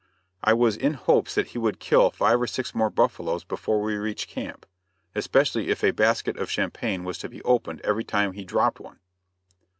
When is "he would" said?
1.49-1.77